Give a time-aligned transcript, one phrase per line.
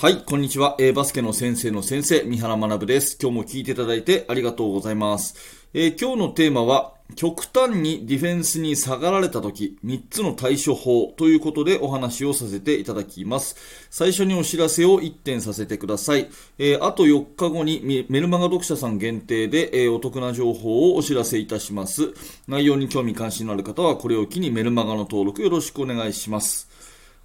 [0.00, 0.76] はい、こんにちは。
[0.78, 3.18] えー、バスケの先生の先生、三原学です。
[3.20, 5.34] 今日も聞いていただいてありがとうございます。
[5.74, 13.56] えー、今日のテーマは、極端にディフェンスに下がられた時、3つの対処法ということでお話をさせていただきます。
[13.90, 16.30] 最初にお知らせを1点させてください。
[16.56, 22.14] えー、あと4日後にメルマガ読者さん限定で、えー、お得な情報をお知らせいたします。
[22.48, 26.70] 内容に興味関心のある方はこれを機にメルマガの登録よろしくお願いします。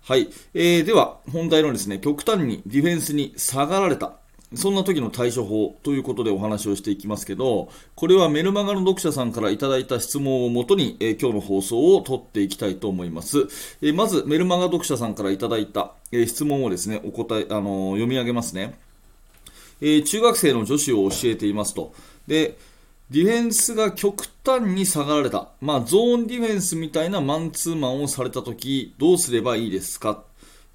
[0.07, 0.29] はい。
[0.53, 4.13] えー、では、本題のですね、極端にディフェンスに下がられた。
[4.53, 13.47] そんな時の対処法ということでお話をしていきますけど、これはメルマガの読者さんからいただいた質問をもとに、えー、今日の放送を取っていきたいと思います。
[13.81, 18.77] えー、まず、メルマガ読者さんからいただいた、えー、質問をですね、お答え、あの読み上げますね。
[19.81, 21.95] え中学生の女子を教えていますと。
[22.27, 22.59] で、
[23.11, 25.49] ディフェンスが極端に下がられた。
[25.61, 30.23] まあ、ゾーンディフェンスみたいなマンツーマンをされたとき、どうすればいいですか？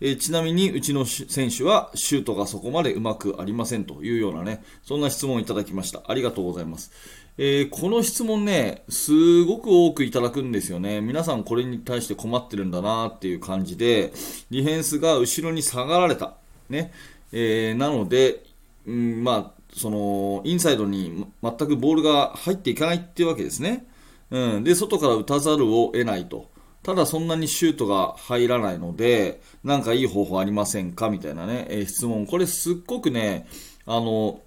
[0.01, 6.03] えー、ちなみに、うちの選手はシュートがそこまでうまくありませんというようなね、そんな質問をいただきました。
[6.07, 6.93] ありがとうございます。
[7.37, 11.01] えー、この質問ね、すごく多くいただくんですよね。
[11.01, 14.13] 皆さんこれに対して困ってるんだなっていう感じで、
[14.51, 16.35] ディフェンスが後ろに下がられた。
[16.69, 16.93] ね。
[17.33, 18.45] えー、なので、
[18.87, 23.87] うん、まあ、そのインサイドに全くボールが入っていかないっていうわけですね。
[24.31, 26.51] うん、で、外から打たざるを得ないと。
[26.83, 32.27] ただそんなにシュートが入らないので、なんかいい方法ありませんかみたいなね、えー、質問。
[32.27, 33.47] これすっごくね、
[33.87, 34.41] あの、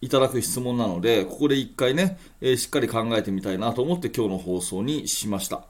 [0.00, 5.64] いただく質問なので、ここで一回ね、えー、しっかり考えてみたいなと思って今日の放送にしました。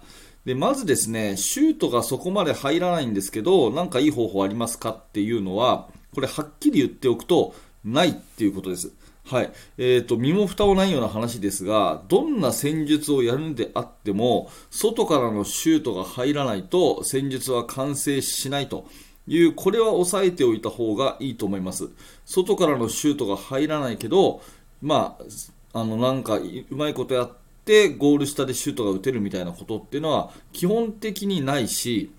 [0.46, 7.54] で、まずですね、シュートがそこまで入らないんですけど、なんかいい方法ありますかっていうのは、これはっきり言っておくと、
[7.86, 8.92] ないっていうことです。
[9.24, 9.52] はい。
[9.78, 18.86] えっ、ー、と、身も蓋もないような話ですが、どんな戦術をやるんであっても、外からのシュートが入らないと、戦術は完成しないと
[19.26, 21.88] いう、これは押さえておいた方がいいと思います。
[22.24, 24.42] 外からのシュートが入らないけど、
[24.80, 25.16] ま
[25.72, 27.32] あ、あの、なんか、うまいことやっ
[27.64, 32.12] て、ゴール下でシュートが打てるみたいなことっていうのは、基本的にないし、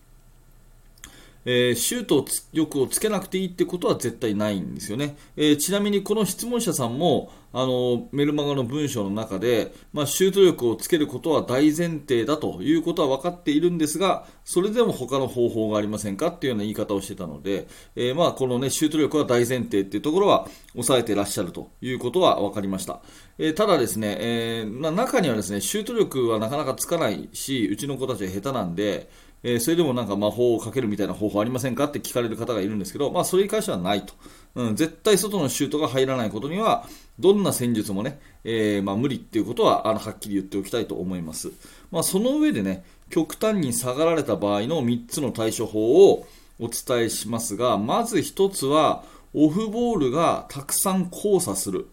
[1.50, 5.16] えー、シュート力をつけなくていいってことは絶対ないんですよね。
[5.38, 23.00] えー、ちなみにこの質問者さんも、あの、メルマガの文章の中で、まあ、シュート力をつけることは大前提だということは分かっているんですが、それでも他の方法がありませんかっていうような言い方をしてたので、えー、まあ、このね、シュート力は大前提っていうところは抑えてらっしゃるということは分かりました。
[23.40, 29.10] えー、ただですね、えー、まあ、中にはですね、シュート力はなかなかつかないし、うちの子たちは下手なんで、
[29.44, 34.14] えー、それでもなんか魔法をかけるみたいな方法ありませんかって聞かれる方がいるんですけど、まあ、それに関してはないと、
[34.56, 36.86] うん、絶対外のシュートが入らないことには、
[37.20, 41.52] どんな戦術もね、えー、まあ、無理っていうことはあのはっきり言っておきたいと思います。
[41.92, 46.28] まあ、その上でね、極端に下がられた場合の3つの対処法を
[46.60, 51.88] お伝えしますが、まず1つは、オフボールがたくさん交差する。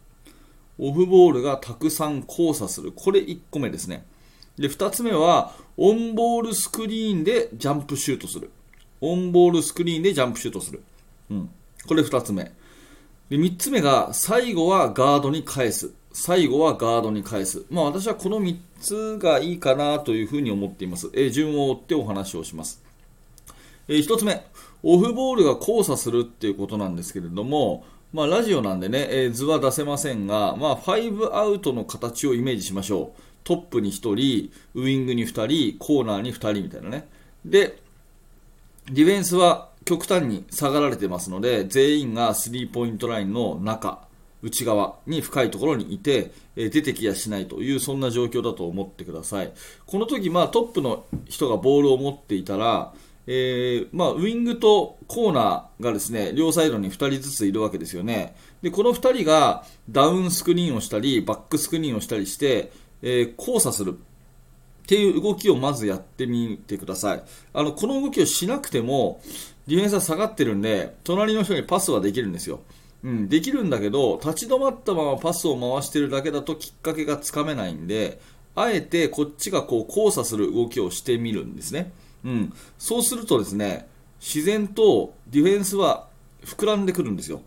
[0.78, 2.92] オフボールがたくさん交差する。
[2.92, 4.06] これ1個目ですね。
[4.56, 8.50] で、2つ目は、オンボールスクリーンでジャンプシュートする。
[9.00, 10.82] オンボールスクリーンでジャンプシュートする。
[11.30, 11.50] うん。
[11.86, 12.44] これ2つ目。
[13.28, 15.92] で、3つ目が、最後はガードに返す。
[16.12, 17.64] 最後はガードに返す。
[17.70, 21.10] まあ私はこの3つがいいかなというふうに思っています。
[21.12, 22.80] え順を追ってお話をします。
[23.88, 24.46] えー、1つ目、
[24.84, 33.20] オフボールが交差するっていうことなんですけれども、まあラジオなんでね、えー、図は出せませんが、まあ5アウトの形をイメージしましょう。
[33.44, 37.08] トップに1人、ウイングに2人、コーナーに2人みたいなね。
[37.44, 37.78] で、
[38.90, 44.06] ディフェンスは極端に下がられてますので、全員がスリーポイントラインの中、
[44.42, 49.52] 内側に深いところにいて、え出てきやしないという、そんな状況だと思ってください。
[49.86, 52.92] この時、まあトップの人がボールを持っていたら、
[53.26, 58.36] えー、まあ、ウイングとコーナーがですね、両サイドに2人ずついるわけですよね。
[58.60, 62.70] で、この2人がダウンスクリーンをしたり、バックスクリーンをしたりして、
[63.06, 63.98] えー、交差する
[64.84, 67.22] っていう動きをまずやってみてください。
[67.52, 69.20] あの、この動きをしなくても、
[69.66, 72.60] ディフェンスは下がってるんで、隣の人にパスはできるんですよ。
[73.02, 78.20] うん、できるんだけど、立ち止まったままパスを回してるだけだときっかけがつかめないんで、
[78.54, 81.92] あえてこっちがこう交差する動きをしてみるんですね。
[82.24, 82.52] うん。
[82.78, 83.86] そうするとですね、
[84.20, 86.08] 自然とディフェンスは
[86.44, 87.42] 膨らんでくるんですよ。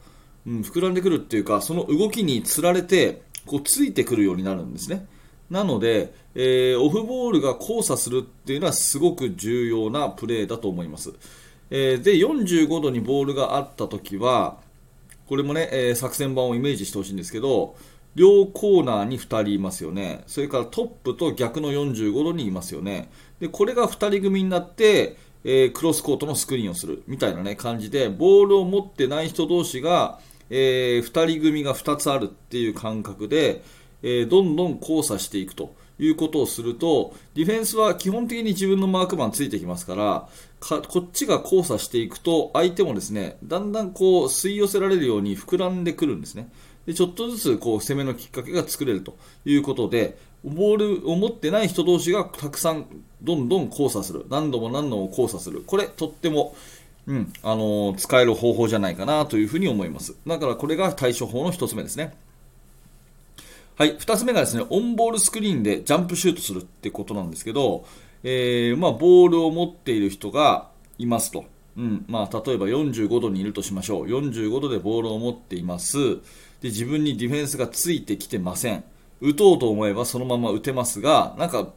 [0.45, 5.07] うん、膨らんでくるっていうか、その動きにつられて、こうついてくるようになるんですね。
[5.49, 11.13] なので、えー、オフボールが交差するっていうのはすごく重要なプレーだと思います。
[11.69, 14.57] えー、で、45度にボールがあったときは、
[15.27, 17.75] これもね、えー、作戦版をイメージしてほしいんですけど、
[18.15, 20.23] 両コーナーに2人いますよね。
[20.27, 23.11] それからトップと逆の45度にいますよね。
[23.39, 30.19] で、これが2人組になって、えー、クロスコートのスクリーンをするみたいなね、感じで、ボールを持ってない人同士が、
[30.49, 33.63] えー、2人組が2つあるっていう感覚で、
[34.03, 40.27] え、どんどん交差していくということをすると、ディフェンスは基本的に自分のマークマンついてきますから、
[40.59, 46.49] かこっちが交差していくと、相手もですね、だんだんこう吸い寄せられるように膨らんでくるんですね。
[46.85, 52.85] でちょっとずつこう攻めのきっかけが作れるということで、ボールを持ってない人同士がたくさん
[53.21, 54.25] どんどん交差する。
[54.29, 55.63] 何度も何度も交差する。
[55.65, 56.55] これ、とっても、
[57.07, 60.15] うん、あのー、使える方法じゃないかなというふうに思います。
[60.25, 62.15] だからこれが対処法の1つ目ですね。
[63.77, 67.85] はい、2つ目がですね、オンボールスクリーンでジャンプシュートするってことなんですけど、
[68.23, 71.45] えー、まあ、ボールを持っている人がいますと。
[71.77, 74.05] うんまあ、例えば45度にいるとしましょう。
[74.07, 76.15] 45度でボールを持っています。
[76.59, 78.83] で、自分にディフェンスがついてきてません。
[79.21, 81.71] 打とうと思えばそのまま打てますが、なんか、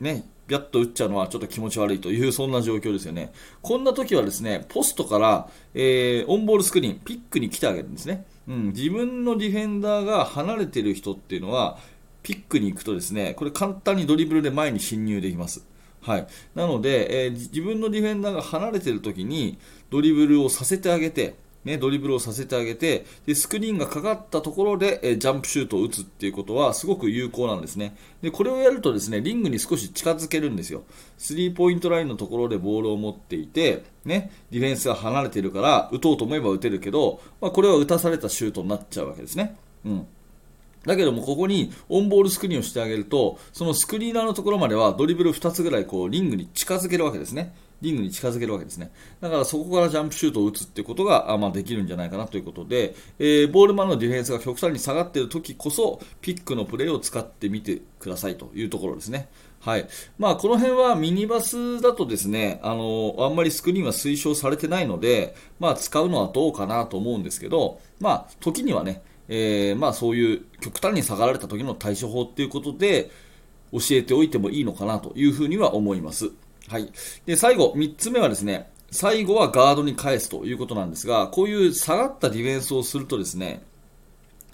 [0.00, 3.30] ね、ビャッと打っちゃうのはちょっと気持ち悪いという、そんな状況ですよね。
[3.60, 8.24] こんな時はですね、ポストから、えー、オンボールスクリーン、ピックに来てあげるんですね。
[8.48, 11.78] うん、自分のディフェンダーが離れている人っていうのは、
[12.22, 15.64] ピックに行くとですね、これ簡単にドリブルで前に侵入できます。
[16.00, 16.26] はい。
[16.54, 19.58] なので、えー、自分のディフェンダーが離れている時に
[19.90, 27.96] ドリブルをさせてあげて、ね、ドリブルをさせてあげてでスクリーンがかかったところで、えジャンプシュートを打つっていうことはすごく有効なんですね。
[28.20, 30.82] でこれをやるとですねリングに少し近づけるんですよ。
[31.18, 40.06] スリーポイントラインのところでボールを持っていて、ね、ディフェンスが離れているから打とうと思えば打てるけど、まあ、これは打たされたシュートになっちゃうわけですね、うん。
[40.84, 47.54] だけども、ここにオンボールスクリーンをしてあげると、そのスクリーナーのところまではドリブル2つぐらいこうリングに近づけるわけですね。
[47.82, 48.92] リングに近づけるわけですね。
[49.20, 59.28] だからそこからジャンプシュートを打つってことが、まあ、できるんじゃないかなということで、えー、ボールマンのディフェンスが極端に下がっている時こそ、ピックのプレーを使ってみてくださいというところですね。
[59.60, 59.86] はい。
[60.18, 73.10] まあ、この辺はミニバスだとですね、あの、あんまりスクリーンは推奨されてないので、まあ、使うのはどうかなと思うんですけど、まあ、時にはね、えー、まあ、そういう極端に下がられた時の対処法っていうことで、
[73.72, 76.30] 教えておいてもいいのかなというふうには思います。
[76.68, 76.90] はい。
[77.26, 83.62] で、最後、3つ目はですね、最後はガードに返すということなんですが、こういう下がったディフェンスをするとですね、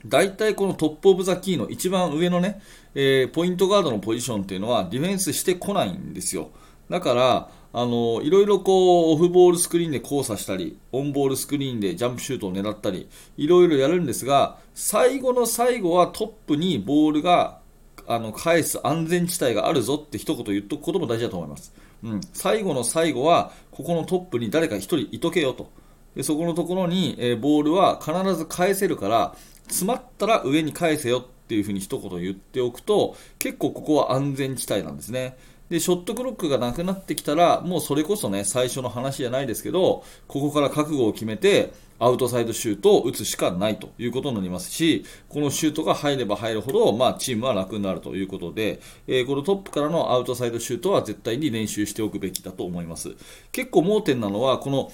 [0.07, 2.61] 大体この top of the key の一番上のね、
[2.95, 6.51] えー、ポイントガードのポジションっていうのはディフェンスしてこないんですよ。
[6.89, 17.59] だから、あのいろいろこうオフボールスクリーンで交差したり、オンボールスクリーンでジャンプシュートを狙ったり、いろいろやるんですが、最後の最後はトップにボールが
[18.07, 21.75] あの返す安全地帯があるぞって一言言っとくことも大事だと思います。
[22.03, 25.71] うん、最後の最後は、ここのトップに誰か1人いとけよと。
[26.15, 29.35] でそこのところに、え、ボールは必ず返せるから、
[29.69, 35.37] 詰まったら上に返せよっていうふうに一言言っておくと、結構ここは安全地帯なんですね。
[35.71, 53.15] で、ショットクロックがなくなってきたら、もうそれこそね、最初の話じゃないですけど、ここから覚悟を決めて、アウトサイドシュートを打つしかないということになりますし、このシュートが入れば入るほど、まあ、チームは楽になるということで、えー、このトップからのアウトサイドシュートは絶対に練習しておくべきだと思います。
[53.53, 54.93] 結構盲点なのは、この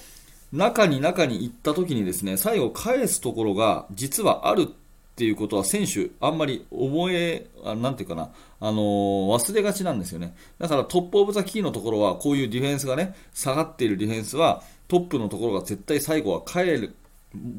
[0.51, 10.35] 中に中に行った時にですね、最後返すところが実はあるっていうことは選手、あんまり覚え、なんていうかな、あのー、忘れがちなんですよね。
[10.59, 16.95] だから top of the key のところは、こういうディフェンスがね、下がっているディフェンスは、トップのところが絶対最後は帰る、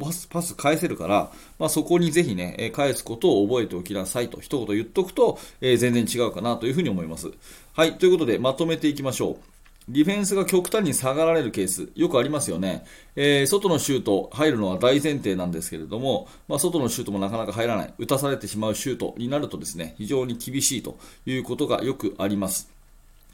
[0.00, 7.30] パス、パス返せるから、まあ、そこにぜひね、返すことを覚えておきなさいと一言言っとくと、えー、全然違うかなというふうに思います。
[7.74, 9.36] はい、ということでまとめていきましょう。
[9.88, 12.84] ディフェンスが極端に下がられるケース、よくありますよね。
[13.14, 22.75] えー、外のシュート入るのは大前提なんですけれども、まあ、外のシュートもなかなか入らない、打たされてしまうシュートになるとですね、非常に厳しいということがよくあります。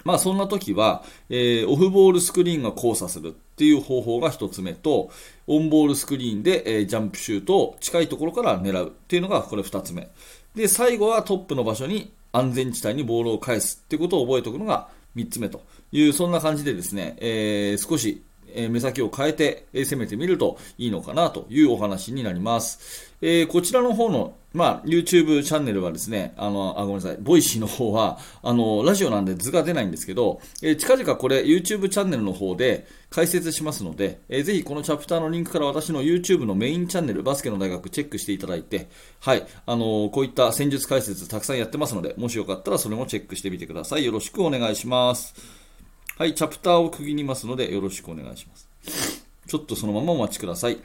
[0.05, 5.11] まあそんな時は、えー、オフボールスクリーンが交差するっていう方法が1つ目と、
[5.47, 10.09] オンボールスクリーンで、えー、ジャンプシュートを近いところから狙うっていうのがこれ2つ目。
[10.55, 18.23] で、最後はトップの場所に安全地帯にボールを返すっていうことを覚えておくのが3つ目という、そんな感じでですね、えー、少し
[18.55, 23.12] 目先を変えて、攻めてみるといいのかなというお話になります。
[23.23, 38.89] えー、こちらの方の、まあ、YouTube チャンネルはですね、あの、あ、ごめんなさい、 Voicy の方は、あの、ラジオなんで図が出ないんですけど、えー、近々これ YouTube チャンネルの方で解説しますので、えー、ぜひこのチャプターのリンクから私の YouTube のメインチャンネル、バスケの大学チェックしていただいて、
[39.21, 44.05] はい、あのこういった戦術解説たくさんやってますので、もしよかったらそれもチェックしてみてください。
[44.05, 45.35] よろしくお願いします。
[46.19, 48.69] はい、チャプターを区切りますのでよろしくお願いします。
[49.47, 50.79] ちょっとそのままお待ちください。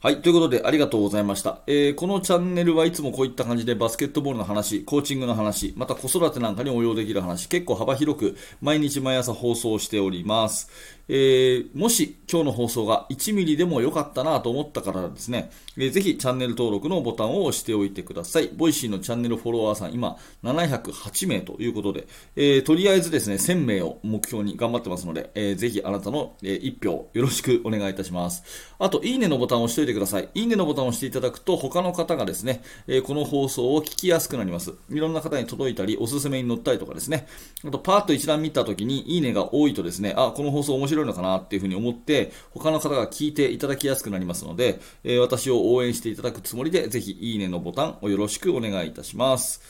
[0.00, 0.22] はい。
[0.22, 1.58] ということで、ありがとうございました。
[1.66, 10.70] えー、このチャンネルはいつもこういった感じでバスケットボールの話、コーチングの話、また子育てなんかに応用できる話、結構幅広く毎日毎朝放送しております。
[11.08, 18.48] えー、もし今日の放送が1ミリでも良かったなと思った方はですね、えー、ぜひチャンネル登録のボタンを押しておいてください。
[18.48, 28.42] Voicy のチャンネルフォロワーさん、今708名ということで、えー、とりあえずですね、1000名を目標に頑張ってますので、えー、ぜひあなたの、え、1票よろしくお願いいたします。
[28.78, 30.28] あと、いいねのボタンを押しておいてください。
[30.34, 34.74] いいねのボタンを押していただくと、他の方がですね、え、この放送を聞きやすくなります。
[34.90, 37.26] いろんな方に届いたり、おすすめに載ったりとかですね、
[37.66, 49.60] あと、パーッと一覧見たときに、いいねが多いとですね、あ、この放送面白いのかなっていうふうに思って、他の方が聞いていただきやすくなりますので、えー、私を応援していただくつもりで、ぜひいいねのボタンをよろしくお願いいたします。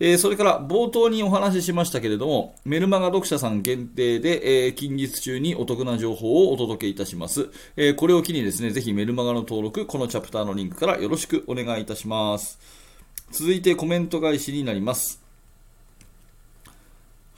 [0.00, 7.50] えー、それから冒頭にお話ししましたけれども、メルマガ読者さん限定で、えー、近日中にお得な情報をお届けいたします。
[7.76, 12.58] えー、これを機にですね、ぜひメルマガの登録、このチャプターのリンクからよろしくお願いいたします。
[13.30, 15.21] 続いてコメント返しになります。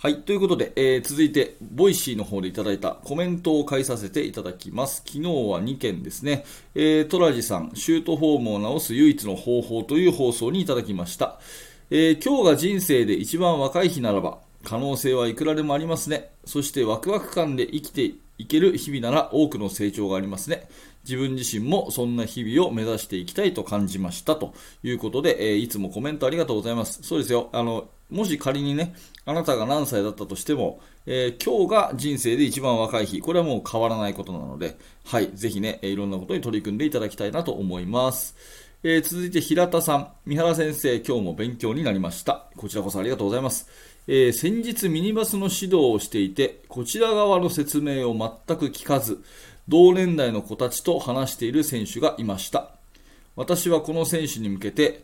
[0.04, 0.20] はい。
[0.20, 4.96] ということで、えー、続いて、 Voicy の方でいただいたコメントを返させていただきます。
[4.96, 6.44] 昨日は2件ですね。
[6.74, 11.40] えー、トラジさん、シュートフォームを治す唯一の方法という放送にいただきました。
[11.90, 16.32] えー、今日が人生で一番若い日ならば、可能性はいくらでもありますね。
[16.44, 20.68] そしてワクワク感で生きていける日々なら多くの成長がありますね。
[21.04, 27.02] 自分自身もそんな日々を目指していきたいと感じましたということで、えー、いつもコメントありがとうございます。
[27.02, 27.48] そうですよ。
[27.52, 28.94] あの、もし仮にね、
[29.24, 38.36] あなたが何歳だったとしても、えー、今日が人生で一番若い日、これはもう変わらないことなので、はい、ぜひね、いろんなことに取り組んでいただきたいなと思います。
[38.82, 42.46] えー、続いて平田さん、三原先生、今日も勉強になりました。
[42.56, 43.66] こちらこそありがとうございます。
[44.06, 49.24] えー、先日ミニバスの指導をしていて、こちら側の説明を全く聞かず、
[49.66, 52.68] 同年代の子たちと話している選手がいました。
[53.36, 55.02] 私はこの選手に向けて、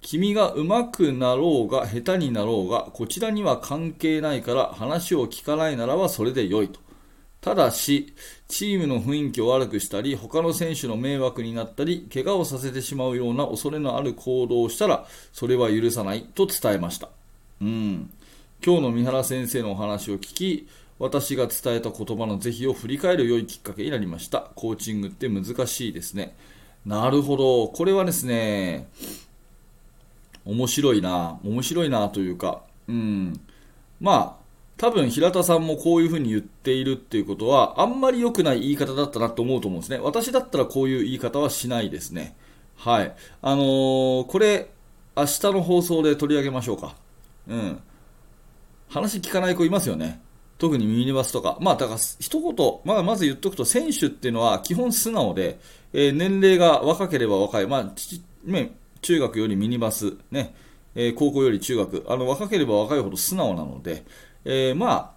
[0.00, 6.80] 君が上手くなろうが下手になろうがこちらには関係ないから話を聞かないならばそれで良いと。
[7.40, 8.14] ただし、
[8.48, 17.08] チームの雰囲気を悪くしたり、他の選手の迷惑になったり、怪我をさせてしまうような恐れのある行動をしたら、それは許さないと伝えました。
[17.62, 18.10] うん。
[18.64, 24.50] 今日の三原先生のお話を聞き、私が伝えた言葉の是非を振り返る良いきっかけになりました。
[24.56, 26.36] コーチングって難しいですね。
[26.84, 27.68] なるほど。
[27.68, 28.88] これはですね、
[30.48, 33.38] 面白いな、面白いなというか、うん、
[34.00, 34.44] まあ、
[34.78, 39.98] 多分平田さんもこういうふうに言っているっていうことは、あんまり良くない言い方だったなと思うと思うんですね。
[39.98, 42.34] 私だったらこういう言い方はしないですね。
[42.76, 43.14] はい。
[43.42, 44.70] あのー、これ、
[45.16, 46.94] 明日の放送で取り上げましょうか。
[47.46, 47.82] うん。
[48.88, 50.22] 話聞かない子いますよね。
[50.56, 51.58] 特にミニバスとか。
[51.60, 55.58] まあ、だから、一言、まあ、まず言っとくと、選手っていうのは基本素直で、
[55.92, 57.66] えー、年齢が若ければ若い。
[57.66, 57.92] まあ、
[58.44, 60.54] ね、中学よりミニバス、ね
[60.94, 64.04] えー、高校より中学あの若ければ若いほど素直なので、
[64.44, 65.14] えー、ま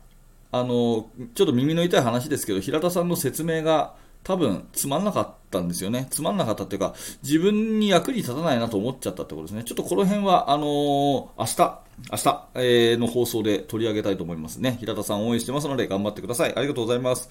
[0.51, 6.07] ああのちょっと耳の痛い話ですけど平田さんの説明が多分つまんなかったんですよね。
[6.11, 9.63] つまんなかったっていうか、自分に役に立たないなと思っちゃったってことですね。
[9.63, 11.79] ちょっとこの辺は、あのー、明日、
[12.11, 14.77] 明日、え、の放送で取り上げたいと思いますね。
[14.79, 16.53] 平田さん応援してますので頑張ってください。
[16.55, 17.29] ありがとうございます。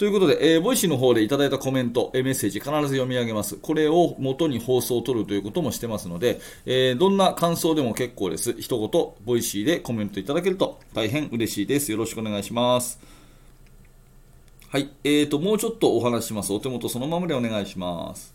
[0.00, 3.56] ということで、えー、 Voicy の方でいただいたコメント、えー、メッセージ必ず読み上げます。
[3.56, 8.54] これを元に放送を取るということもしてますので、えー、どんな感想でも結構です。
[8.58, 11.92] 一言、 Voicy でコメントいただけると大変嬉しいです。
[11.92, 12.98] よろしくお願いします。
[14.70, 14.88] はい。
[15.04, 16.50] えーと、もうちょっとお話します。
[16.50, 18.32] お手元そのままでお願いします。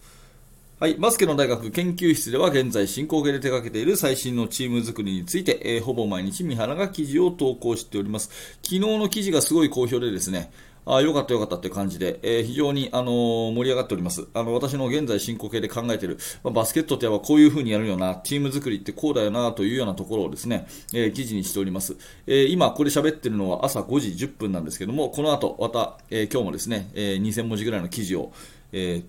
[0.80, 0.94] はい。
[0.94, 8.30] バスケの大学研究室では現在進行形で手掛けている最新のチーム作りについて、えー、ほぼ毎日三原が記事を投稿しております。
[8.62, 10.52] 昨日の記事がすごい好評でですね、
[10.86, 14.28] ああよかったよかったっていう感じで、えー、非常に、あのー、盛り上がっております。
[14.34, 21.98] あの、私の現在進行形で考えている、まあ、バスケットってやっぱこういう風にやるよな、チーム作りってこうだよな、というようなところをですね、えー、記事にしております。
[22.28, 28.32] え、今、これ喋ってるのは朝5時10分なんですけども、この後、また、え、今日もですね、え、2000文字ぐらいの記事を、
[28.72, 29.02] え、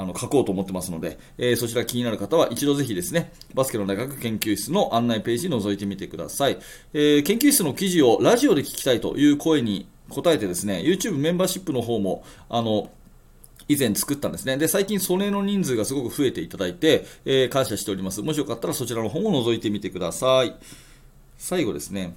[0.00, 6.58] あの書こうと思ってますので、えー、そちら気になる方は一度ぜひですね、バスケの大学研究室の案内ページ覗いてみてください。
[6.94, 12.90] えー、研究室の記事をラジオで聞きたいという声に答えてですね、YouTube メンバーシップの方も、あの、
[13.68, 14.56] 以前作ったんですね。
[14.56, 18.22] で、最近それの人数がすごく増えていただいて、えー、感謝しております。
[18.22, 20.54] もしよかったらそちらの方も覗いてみてください。
[21.36, 22.14] 最後ですね。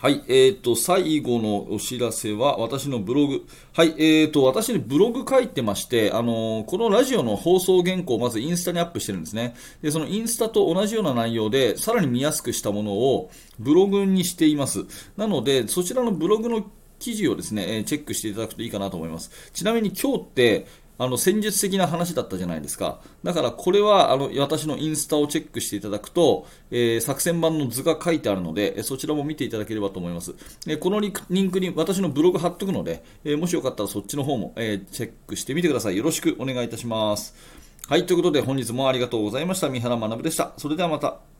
[0.00, 3.44] はい、えーと、最後のお知らせは、私のブログ。
[3.72, 9.56] はい、えーと、私にブログ書いてまして、あのー、このラジオの放送原稿をまずインスタにアップしてるんですね。
[9.82, 14.84] で、そのインスタと同じような内容で、さらに見やすくしたものをブログにしています。
[15.16, 19.32] なので、そちらのブログの記事をですね、チェックしていただくといいかなと思います。
[19.52, 20.66] ちなみに今日って、
[20.98, 23.00] あの戦術的な話だったじゃないですか。
[23.22, 30.34] だからこれはあの私のインスタをチェックしていただくと、えー、作戦版の図が書いてあるので、そちらも見ていただければと思います。
[30.66, 35.96] えー、このリンクに私のブログ貼っとくので、えー、もしよかったらそっちの方も、えチェックしてみてください。
[35.96, 37.34] よろしくお願いいたします。
[37.88, 39.68] はい、ということで本日もありがとうございました。
[39.68, 40.52] 三原学でした。
[40.58, 41.37] それではまた。